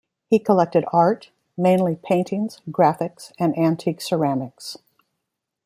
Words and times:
He 0.31 0.39
collected 0.39 0.83
art, 0.91 1.29
mainly 1.55 1.95
paintings, 1.95 2.59
graphics 2.71 3.33
and 3.37 3.55
antique 3.55 4.01
ceramics. 4.01 4.77